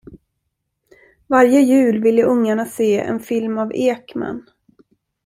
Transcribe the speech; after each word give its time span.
Varje 1.27 1.59
jul 1.61 1.99
ville 2.03 2.23
ungarna 2.25 2.65
se 2.65 2.99
en 3.01 3.19
film 3.19 3.57
av 3.57 3.71
Ekman. 3.73 4.43